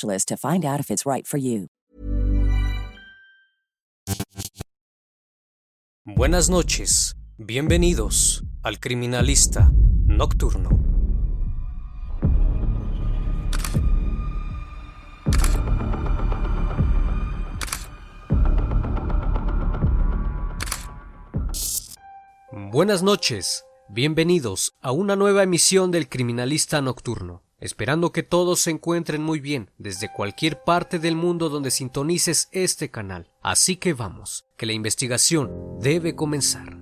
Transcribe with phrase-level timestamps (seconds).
[0.00, 1.26] to find out if it's right.
[6.04, 9.70] Buenas noches, bienvenidos al Criminalista
[10.06, 10.70] Nocturno.
[22.72, 29.22] Buenas noches, bienvenidos a una nueva emisión del Criminalista Nocturno esperando que todos se encuentren
[29.22, 33.30] muy bien desde cualquier parte del mundo donde sintonices este canal.
[33.40, 36.76] Así que vamos, que la investigación debe comenzar.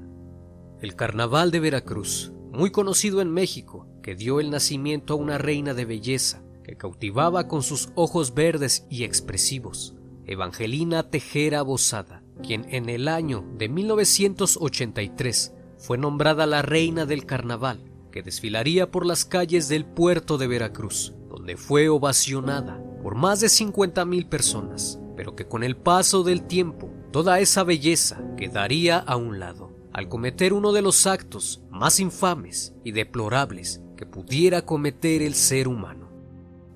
[0.81, 5.75] El Carnaval de Veracruz, muy conocido en México, que dio el nacimiento a una reina
[5.75, 12.89] de belleza, que cautivaba con sus ojos verdes y expresivos, Evangelina Tejera Bosada, quien en
[12.89, 19.69] el año de 1983 fue nombrada la reina del carnaval que desfilaría por las calles
[19.69, 25.63] del puerto de Veracruz, donde fue ovacionada por más de 50.000 personas, pero que con
[25.63, 30.83] el paso del tiempo toda esa belleza quedaría a un lado, al cometer uno de
[30.83, 36.01] los actos más infames y deplorables que pudiera cometer el ser humano.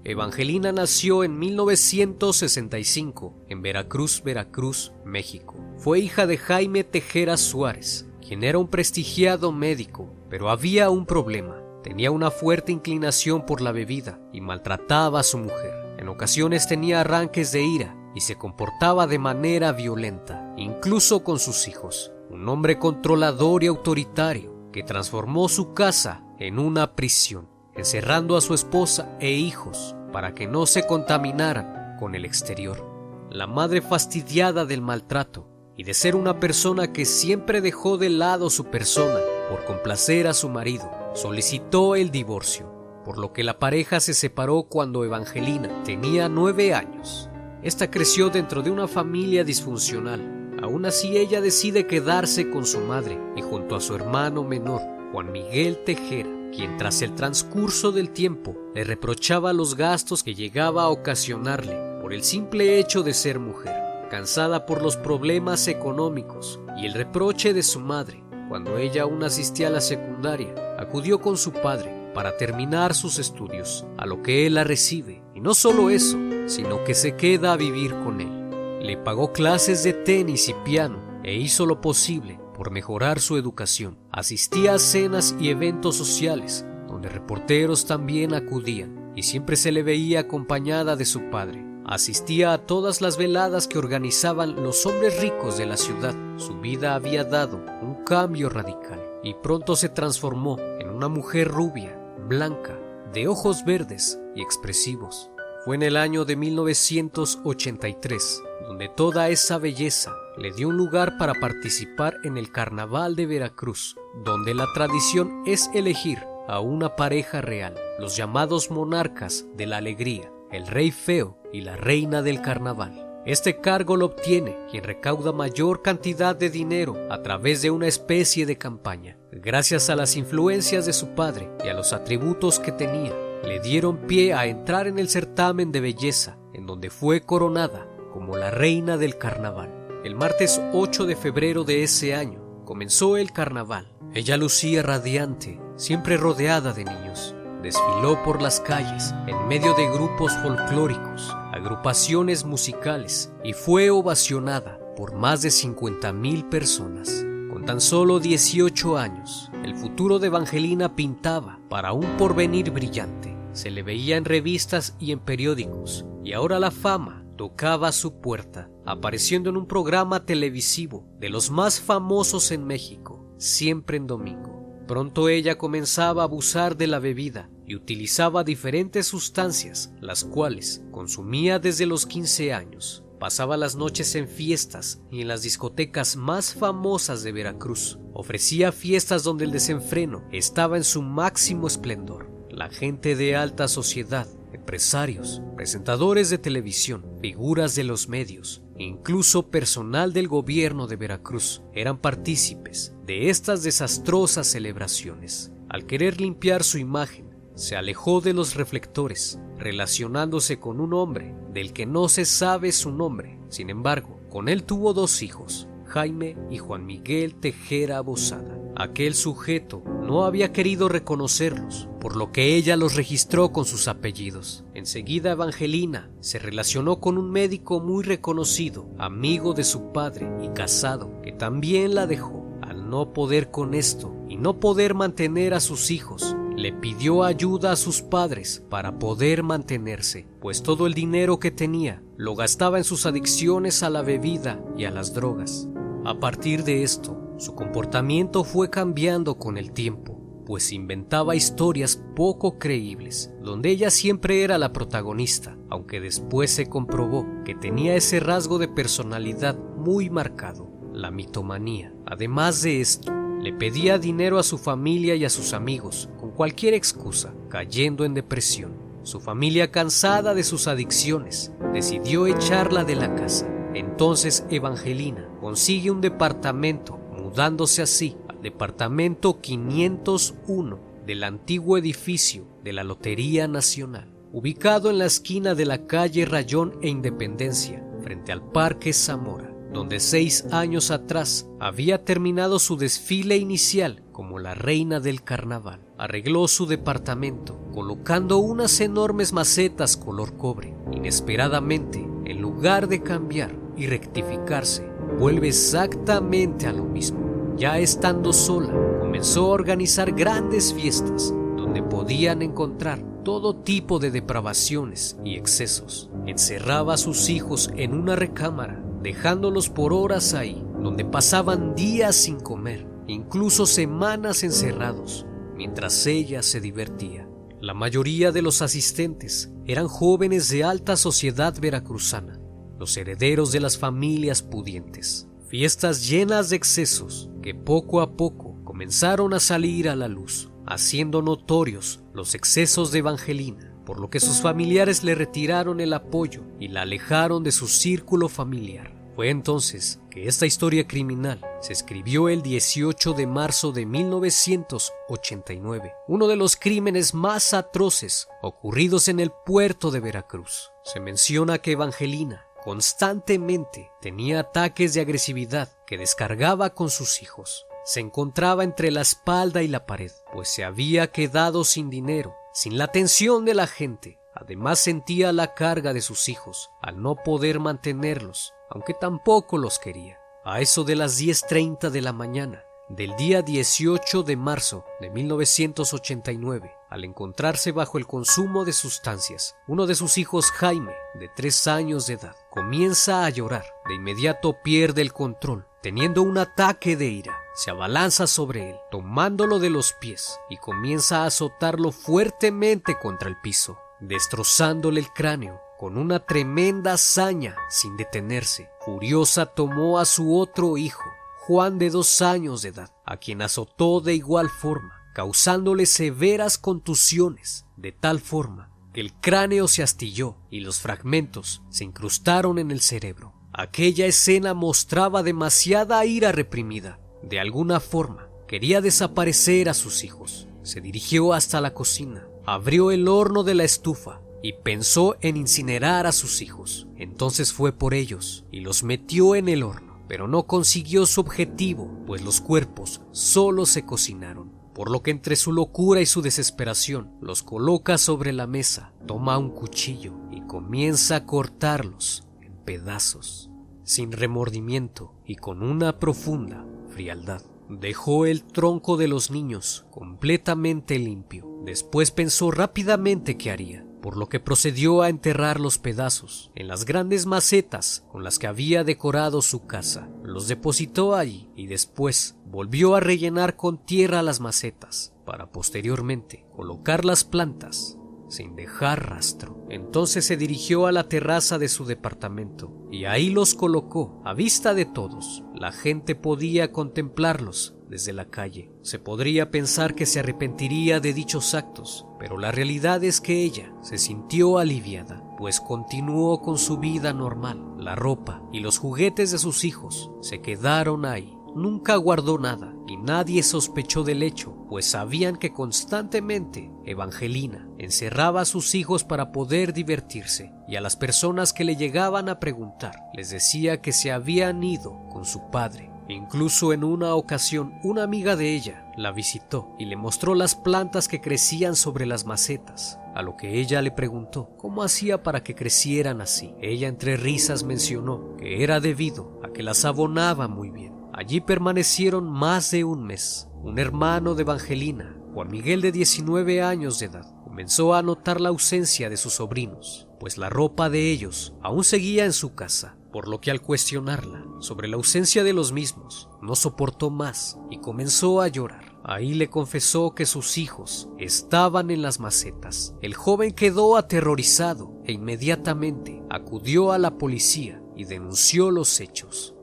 [0.07, 5.57] Evangelina nació en 1965 en Veracruz, Veracruz, México.
[5.79, 8.07] Fue hija de Jaime Tejera Suárez,
[8.43, 11.63] era un prestigiado médico pero había un problema.
[11.85, 15.95] Tenía una fuerte inclinación por la bebida y maltrataba a su mujer.
[15.97, 21.69] En ocasiones tenía arranques de ira y se comportaba de manera violenta, incluso con sus
[21.69, 22.11] hijos.
[22.31, 28.55] Un hombre controlador y autoritario que transformó su casa en una prisión, encerrando a su
[28.55, 32.85] esposa e hijos para que no se contaminaran con el exterior.
[33.31, 38.51] La madre fastidiada del maltrato y de ser una persona que siempre dejó de lado
[38.51, 39.19] su persona
[39.51, 42.73] por complacer a su marido, solicitó el divorcio,
[43.05, 47.29] por lo que la pareja se separó cuando Evangelina tenía nueve años.
[47.63, 50.57] Esta creció dentro de una familia disfuncional.
[50.63, 54.81] Aún así ella decide quedarse con su madre y junto a su hermano menor,
[55.13, 60.85] Juan Miguel Tejera, quien tras el transcurso del tiempo le reprochaba los gastos que llegaba
[60.85, 63.84] a ocasionarle por el simple hecho de ser mujer,
[64.15, 69.67] cansada por los problemas económicos y el reproche de su madre, cuando ella aún asistía
[69.67, 74.55] a la secundaria, acudió con su padre para terminar sus estudios, a lo que él
[74.55, 76.17] la recibe, y no solo eso,
[76.47, 78.87] sino que se queda a vivir con él.
[78.87, 83.99] Le pagó clases de tenis y piano e hizo lo posible por mejorar su educación.
[84.13, 90.21] Asistía a cenas y eventos sociales, donde reporteros también acudían, y siempre se le veía
[90.21, 91.74] acompañada de su padre.
[91.87, 96.15] Asistía a todas las veladas que organizaban los hombres ricos de la ciudad.
[96.37, 101.99] Su vida había dado un cambio radical y pronto se transformó en una mujer rubia,
[102.27, 102.79] blanca,
[103.13, 105.31] de ojos verdes y expresivos.
[105.65, 111.35] Fue en el año de 1983 donde toda esa belleza le dio un lugar para
[111.35, 116.19] participar en el Carnaval de Veracruz, donde la tradición es elegir
[116.49, 121.77] a una pareja real, los llamados monarcas de la alegría, el rey feo y la
[121.77, 123.23] reina del carnaval.
[123.27, 128.45] Este cargo lo obtiene quien recauda mayor cantidad de dinero a través de una especie
[128.45, 129.17] de campaña.
[129.33, 134.07] Gracias a las influencias de su padre y a los atributos que tenía, le dieron
[134.07, 138.99] pie a entrar en el certamen de belleza, en donde fue coronada como la reina
[138.99, 139.71] del carnaval.
[140.05, 143.97] El martes 8 de febrero de ese año comenzó el carnaval.
[144.13, 150.33] Ella lucía radiante, siempre rodeada de niños desfiló por las calles en medio de grupos
[150.43, 157.25] folclóricos, agrupaciones musicales y fue ovacionada por más de 50.000 personas.
[157.51, 163.35] Con tan solo 18 años, el futuro de Evangelina pintaba para un porvenir brillante.
[163.55, 168.69] Se le veía en revistas y en periódicos, y ahora la fama tocaba su puerta,
[168.85, 174.55] apareciendo en un programa televisivo de los más famosos en México, siempre en domingo.
[174.87, 181.59] Pronto ella comenzaba a abusar de la bebida y utilizaba diferentes sustancias, las cuales consumía
[181.59, 183.05] desde los 15 años.
[183.19, 187.99] Pasaba las noches en fiestas y en las discotecas más famosas de Veracruz.
[188.13, 192.31] Ofrecía fiestas donde el desenfreno estaba en su máximo esplendor.
[192.51, 200.13] La gente de alta sociedad, empresarios, presentadores de televisión, figuras de los medios, incluso personal
[200.13, 205.53] del gobierno de Veracruz eran partícipes de estas desastrosas celebraciones.
[205.69, 211.73] Al querer limpiar su imagen, se alejó de los reflectores, relacionándose con un hombre del
[211.73, 213.39] que no se sabe su nombre.
[213.49, 218.59] Sin embargo, con él tuvo dos hijos, Jaime y Juan Miguel Tejera Bosada.
[218.77, 224.65] Aquel sujeto no había querido reconocerlos, por lo que ella los registró con sus apellidos.
[224.75, 231.23] Enseguida Evangelina se relacionó con un médico muy reconocido, amigo de su padre y casado,
[231.23, 232.43] que también la dejó.
[232.63, 237.73] Al no poder con esto y no poder mantener a sus hijos, le pidió ayuda
[237.73, 242.85] a sus padres para poder mantenerse, pues todo el dinero que tenía lo gastaba en
[242.85, 245.69] sus adicciones a la bebida y a las drogas.
[246.05, 252.59] A partir de esto, su comportamiento fue cambiando con el tiempo, pues inventaba historias poco
[252.59, 258.59] creíbles, donde ella siempre era la protagonista, aunque después se comprobó que tenía ese rasgo
[258.59, 261.93] de personalidad muy marcado, la mitomanía.
[262.07, 263.13] Además de esto,
[263.45, 268.15] le pedía dinero a su familia y a sus amigos, con cualquier excusa, cayendo en
[268.15, 268.73] depresión.
[269.03, 273.47] Su familia, cansada de sus adicciones, decidió echarla de la casa.
[273.75, 282.83] Entonces Evangelina consigue un departamento, mudándose así al departamento 501 del antiguo edificio de la
[282.83, 288.95] Lotería Nacional, ubicado en la esquina de la calle Rayón e Independencia, frente al Parque
[288.95, 295.81] Zamora donde seis años atrás había terminado su desfile inicial como la reina del carnaval.
[295.99, 300.75] Arregló su departamento, colocando unas enormes macetas color cobre.
[300.93, 304.89] Inesperadamente, en lugar de cambiar y rectificarse,
[305.19, 307.55] vuelve exactamente a lo mismo.
[307.57, 315.17] Ya estando sola, comenzó a organizar grandes fiestas donde podían encontrar todo tipo de depravaciones
[315.25, 316.11] y excesos.
[316.27, 322.41] Encerraba a sus hijos en una recámara dejándolos por horas ahí, donde pasaban días sin
[322.41, 327.29] comer, incluso semanas encerrados, mientras ella se divertía.
[327.61, 332.41] La mayoría de los asistentes eran jóvenes de alta sociedad veracruzana,
[332.79, 335.29] los herederos de las familias pudientes.
[335.49, 341.21] Fiestas llenas de excesos que poco a poco comenzaron a salir a la luz, haciendo
[341.21, 346.69] notorios los excesos de Evangelina por lo que sus familiares le retiraron el apoyo y
[346.69, 348.93] la alejaron de su círculo familiar.
[349.15, 356.27] Fue entonces que esta historia criminal se escribió el 18 de marzo de 1989, uno
[356.27, 360.73] de los crímenes más atroces ocurridos en el puerto de Veracruz.
[360.83, 367.69] Se menciona que Evangelina constantemente tenía ataques de agresividad que descargaba con sus hijos.
[367.85, 372.79] Se encontraba entre la espalda y la pared, pues se había quedado sin dinero, sin
[372.79, 374.19] la atención de la gente.
[374.35, 380.19] Además sentía la carga de sus hijos al no poder mantenerlos aunque tampoco los quería.
[380.45, 386.71] A eso de las 10.30 de la mañana del día 18 de marzo de 1989,
[386.91, 392.07] al encontrarse bajo el consumo de sustancias, uno de sus hijos, Jaime, de tres años
[392.07, 393.65] de edad, comienza a llorar.
[393.89, 397.37] De inmediato pierde el control, teniendo un ataque de ira.
[397.55, 403.37] Se abalanza sobre él, tomándolo de los pies, y comienza a azotarlo fuertemente contra el
[403.37, 410.79] piso, destrozándole el cráneo con una tremenda hazaña, sin detenerse, furiosa tomó a su otro
[410.79, 411.05] hijo,
[411.41, 417.67] Juan de dos años de edad, a quien azotó de igual forma, causándole severas contusiones,
[417.77, 422.81] de tal forma que el cráneo se astilló y los fragmentos se incrustaron en el
[422.81, 423.35] cerebro.
[423.57, 426.99] Aquella escena mostraba demasiada ira reprimida.
[427.23, 430.49] De alguna forma, quería desaparecer a sus hijos.
[430.65, 436.09] Se dirigió hasta la cocina, abrió el horno de la estufa y pensó en incinerar
[436.09, 436.89] a sus hijos.
[436.97, 441.89] Entonces fue por ellos y los metió en el horno, pero no consiguió su objetivo,
[442.09, 444.51] pues los cuerpos solo se cocinaron.
[444.75, 449.39] Por lo que entre su locura y su desesperación los coloca sobre la mesa, toma
[449.39, 452.25] un cuchillo y comienza a cortarlos
[452.65, 453.51] pedazos,
[453.83, 457.43] sin remordimiento y con una profunda frialdad.
[457.69, 461.61] Dejó el tronco de los niños completamente limpio.
[461.65, 466.85] Después pensó rápidamente qué haría por lo que procedió a enterrar los pedazos en las
[466.85, 470.11] grandes macetas con las que había decorado su casa.
[470.23, 477.07] Los depositó allí y después volvió a rellenar con tierra las macetas para posteriormente colocar
[477.07, 477.97] las plantas
[478.29, 479.67] sin dejar rastro.
[479.71, 484.75] Entonces se dirigió a la terraza de su departamento y ahí los colocó a vista
[484.75, 485.45] de todos.
[485.55, 488.71] La gente podía contemplarlos desde la calle.
[488.83, 493.73] Se podría pensar que se arrepentiría de dichos actos, pero la realidad es que ella
[493.83, 497.77] se sintió aliviada, pues continuó con su vida normal.
[497.79, 502.97] La ropa y los juguetes de sus hijos se quedaron ahí nunca guardó nada y
[502.97, 509.73] nadie sospechó del hecho, pues sabían que constantemente Evangelina encerraba a sus hijos para poder
[509.73, 514.63] divertirse y a las personas que le llegaban a preguntar les decía que se habían
[514.63, 515.91] ido con su padre.
[516.07, 521.09] Incluso en una ocasión una amiga de ella la visitó y le mostró las plantas
[521.09, 525.55] que crecían sobre las macetas, a lo que ella le preguntó cómo hacía para que
[525.55, 526.55] crecieran así.
[526.61, 532.29] Ella entre risas mencionó que era debido a que las abonaba muy bien Allí permanecieron
[532.29, 533.49] más de un mes.
[533.63, 538.49] Un hermano de Evangelina, Juan Miguel de 19 años de edad, comenzó a notar la
[538.49, 543.29] ausencia de sus sobrinos, pues la ropa de ellos aún seguía en su casa, por
[543.29, 548.41] lo que al cuestionarla sobre la ausencia de los mismos, no soportó más y comenzó
[548.41, 548.99] a llorar.
[549.05, 552.97] Ahí le confesó que sus hijos estaban en las macetas.
[553.03, 559.54] El joven quedó aterrorizado e inmediatamente acudió a la policía y denunció los hechos.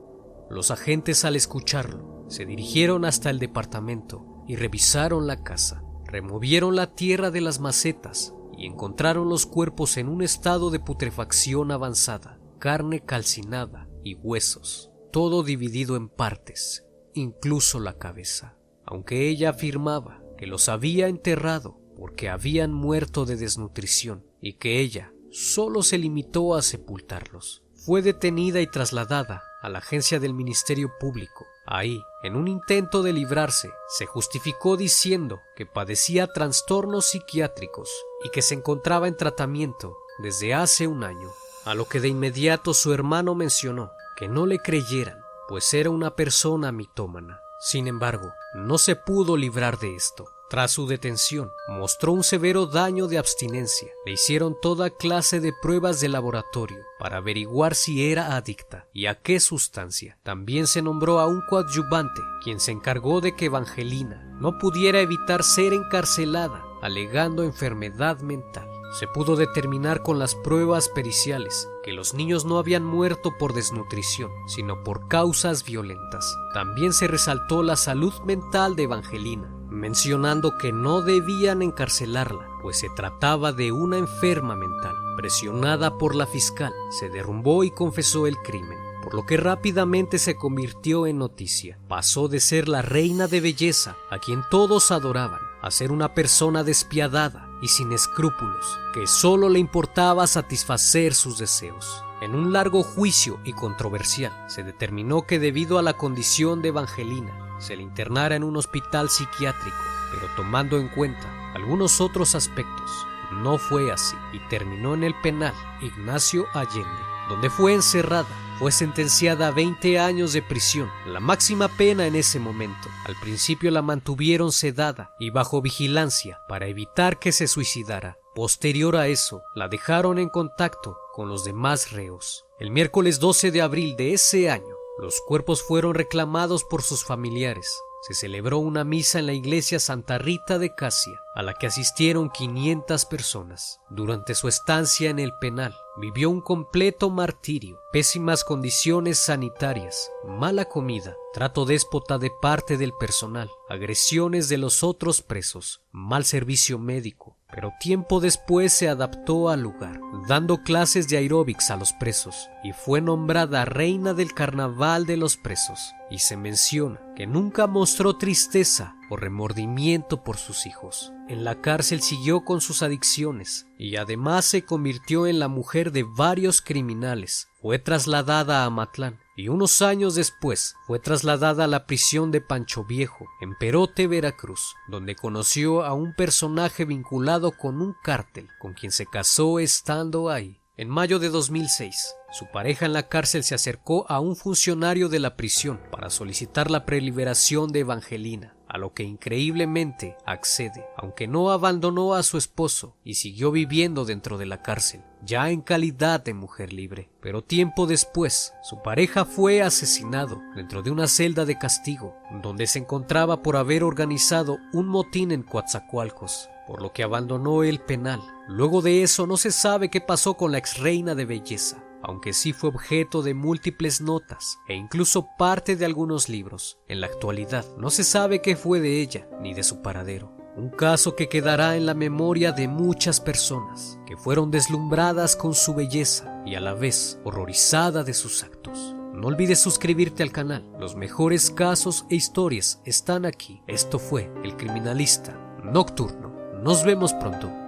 [0.52, 5.82] Los agentes al escucharlo se dirigieron hasta el departamento y revisaron la casa.
[6.04, 11.72] Removieron la tierra de las macetas y encontraron los cuerpos en un estado de putrefacción
[11.72, 20.22] avanzada, carne calcinada y huesos, todo dividido en partes, incluso la cabeza, aunque ella afirmaba
[20.36, 26.54] que los había enterrado porque habían muerto de desnutrición y que ella solo se limitó
[26.54, 27.62] a sepultarlos.
[27.74, 31.46] Fue detenida y trasladada a la agencia del Ministerio Público.
[31.64, 37.88] Ahí, en un intento de librarse, se justificó diciendo que padecía trastornos psiquiátricos
[38.24, 41.30] y que se encontraba en tratamiento desde hace un año,
[41.64, 46.16] a lo que de inmediato su hermano mencionó que no le creyeran, pues era una
[46.16, 47.40] persona mitómana.
[47.60, 50.28] Sin embargo, no se pudo librar de esto.
[50.52, 53.88] Tras su detención, mostró un severo daño de abstinencia.
[54.04, 59.14] Le hicieron toda clase de pruebas de laboratorio para averiguar si era adicta y a
[59.14, 60.18] qué sustancia.
[60.22, 65.42] También se nombró a un coadyuvante, quien se encargó de que Evangelina no pudiera evitar
[65.42, 68.68] ser encarcelada, alegando enfermedad mental.
[69.00, 74.30] Se pudo determinar con las pruebas periciales que los niños no habían muerto por desnutrición,
[74.48, 76.36] sino por causas violentas.
[76.52, 82.88] También se resaltó la salud mental de Evangelina, mencionando que no debían encarcelarla, pues se
[82.90, 84.94] trataba de una enferma mental.
[85.16, 90.36] Presionada por la fiscal, se derrumbó y confesó el crimen, por lo que rápidamente se
[90.36, 91.78] convirtió en noticia.
[91.88, 96.64] Pasó de ser la reina de belleza, a quien todos adoraban, a ser una persona
[96.64, 102.04] despiadada y sin escrúpulos, que solo le importaba satisfacer sus deseos.
[102.20, 107.51] En un largo juicio y controversial, se determinó que debido a la condición de Evangelina,
[107.62, 109.76] se le internara en un hospital psiquiátrico,
[110.12, 112.90] pero tomando en cuenta algunos otros aspectos,
[113.32, 116.88] no fue así y terminó en el penal Ignacio Allende,
[117.28, 118.28] donde fue encerrada.
[118.58, 122.88] Fue sentenciada a 20 años de prisión, la máxima pena en ese momento.
[123.06, 128.18] Al principio la mantuvieron sedada y bajo vigilancia para evitar que se suicidara.
[128.34, 132.44] Posterior a eso, la dejaron en contacto con los demás reos.
[132.60, 134.71] El miércoles 12 de abril de ese año,
[135.02, 137.82] los cuerpos fueron reclamados por sus familiares.
[138.02, 142.30] Se celebró una misa en la iglesia Santa Rita de Casia, a la que asistieron
[142.30, 143.80] 500 personas.
[143.90, 151.16] Durante su estancia en el penal, vivió un completo martirio, pésimas condiciones sanitarias, mala comida,
[151.32, 157.74] trato déspota de parte del personal, agresiones de los otros presos, mal servicio médico, pero
[157.78, 163.02] tiempo después se adaptó al lugar, dando clases de aeróbics a los presos, y fue
[163.02, 169.16] nombrada reina del carnaval de los presos, y se menciona que nunca mostró tristeza o
[169.16, 171.12] remordimiento por sus hijos.
[171.28, 176.04] En la cárcel siguió con sus adicciones, y además se convirtió en la mujer de
[176.04, 177.48] varios criminales.
[177.60, 182.84] Fue trasladada a Matlán, y unos años después fue trasladada a la prisión de Pancho
[182.84, 188.92] Viejo, en Perote, Veracruz, donde conoció a un personaje vinculado con un cártel, con quien
[188.92, 190.58] se casó estando ahí.
[190.76, 195.18] En mayo de 2006, su pareja en la cárcel se acercó a un funcionario de
[195.18, 198.56] la prisión para solicitar la preliberación de Evangelina.
[198.72, 204.38] A lo que increíblemente accede, aunque no abandonó a su esposo y siguió viviendo dentro
[204.38, 207.10] de la cárcel, ya en calidad de mujer libre.
[207.20, 212.78] Pero tiempo después, su pareja fue asesinado dentro de una celda de castigo, donde se
[212.78, 218.22] encontraba por haber organizado un motín en Coatzacoalcos, por lo que abandonó el penal.
[218.48, 222.32] Luego de eso no se sabe qué pasó con la ex reina de belleza, aunque
[222.32, 226.78] sí fue objeto de múltiples notas e incluso parte de algunos libros.
[226.88, 230.32] En la actualidad no se sabe qué fue de ella ni de su paradero.
[230.56, 235.74] Un caso que quedará en la memoria de muchas personas que fueron deslumbradas con su
[235.74, 238.94] belleza y a la vez horrorizada de sus actos.
[239.14, 243.62] No olvides suscribirte al canal, los mejores casos e historias están aquí.
[243.66, 245.32] Esto fue El Criminalista
[245.62, 246.32] Nocturno.
[246.62, 247.61] Nos vemos pronto.